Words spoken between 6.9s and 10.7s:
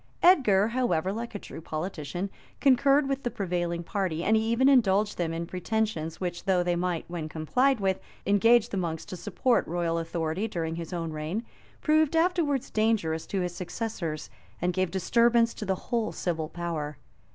when complied with, engage the monks to support royal authority